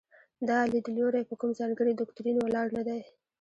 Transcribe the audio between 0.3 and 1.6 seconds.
دا لیدلوری په کوم